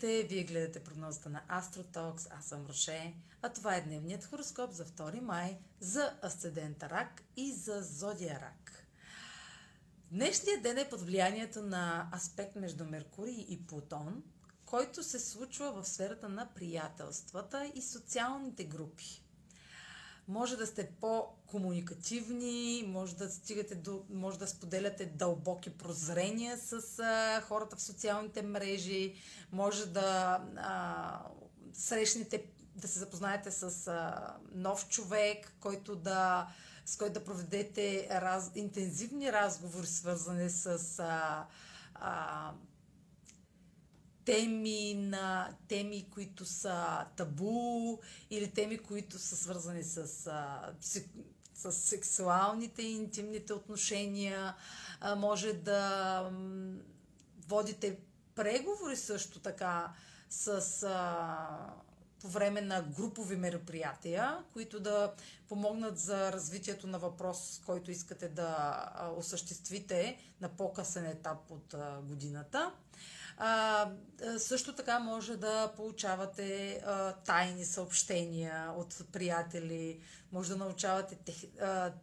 [0.00, 2.26] гледате прогнозата на Астротокс.
[2.30, 7.52] Аз съм Роше, а това е дневният хороскоп за 2 май за Асцендента Рак и
[7.52, 8.86] за Зодия Рак.
[10.10, 14.22] Днешният ден е под влиянието на аспект между Меркурий и Плутон,
[14.64, 19.23] който се случва в сферата на приятелствата и социалните групи
[20.28, 27.40] може да сте по-комуникативни, може да стигате до, може да споделяте дълбоки прозрения с а,
[27.40, 29.14] хората в социалните мрежи,
[29.52, 31.20] може да а,
[31.72, 32.44] срещнете,
[32.76, 36.48] да се запознаете с а, нов човек, който да,
[36.86, 41.46] с който да проведете раз, интензивни разговори, свързани с а,
[41.94, 42.52] а,
[44.24, 47.98] теми на теми, които са табу
[48.30, 50.06] или теми, които са свързани с,
[51.54, 54.54] с сексуалните и интимните отношения.
[55.16, 56.30] Може да
[57.48, 57.98] водите
[58.34, 59.92] преговори също така
[60.30, 60.60] с
[62.24, 65.12] по време на групови мероприятия, които да
[65.48, 72.72] помогнат за развитието на въпрос, който искате да осъществите на по-късен етап от годината.
[74.38, 76.80] Също така може да получавате
[77.24, 80.00] тайни съобщения от приятели,
[80.32, 81.18] може да научавате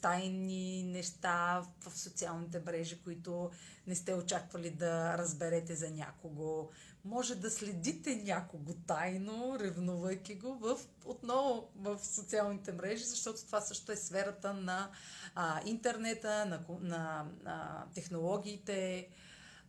[0.00, 3.50] тайни неща в социалните мрежи, които
[3.86, 6.70] не сте очаквали да разберете за някого.
[7.04, 13.92] Може да следите някого тайно, ревнувайки го в, отново в социалните мрежи, защото това също
[13.92, 14.90] е сферата на
[15.34, 19.08] а, интернета, на, на, на технологиите,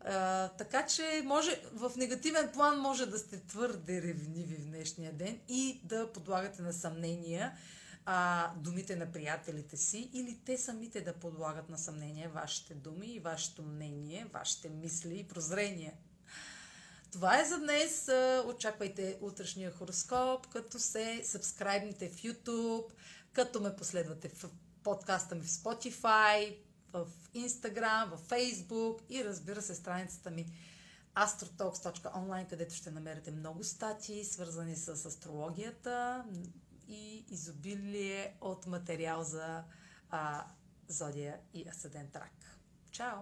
[0.05, 5.39] а, така че може, в негативен план може да сте твърде ревниви в днешния ден
[5.47, 7.57] и да подлагате на съмнения
[8.05, 13.19] а, думите на приятелите си или те самите да подлагат на съмнение вашите думи и
[13.19, 15.93] вашето мнение, вашите мисли и прозрения.
[17.13, 18.09] Това е за днес.
[18.45, 22.85] Очаквайте утрешния хороскоп, като се сабскрайбните в YouTube,
[23.33, 24.49] като ме последвате в
[24.83, 26.57] подкаста ми в Spotify,
[26.93, 30.45] в Instagram, в Facebook и разбира се страницата ми
[31.15, 36.25] astrotalks.online, където ще намерите много статии, свързани с астрологията
[36.87, 39.63] и изобилие от материал за
[40.09, 40.45] а,
[40.87, 42.57] зодия и асцендент рак.
[42.91, 43.19] Чао!